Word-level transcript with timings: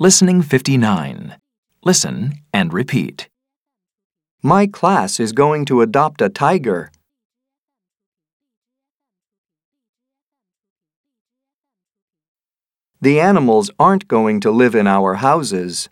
Listening 0.00 0.42
59. 0.42 1.38
Listen 1.82 2.34
and 2.52 2.72
repeat. 2.72 3.28
My 4.44 4.68
class 4.68 5.18
is 5.18 5.32
going 5.32 5.64
to 5.64 5.80
adopt 5.80 6.22
a 6.22 6.28
tiger. 6.28 6.92
The 13.00 13.18
animals 13.18 13.72
aren't 13.76 14.06
going 14.06 14.38
to 14.42 14.52
live 14.52 14.76
in 14.76 14.86
our 14.86 15.14
houses. 15.14 15.88